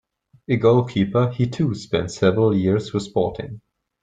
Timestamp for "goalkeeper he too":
0.55-1.75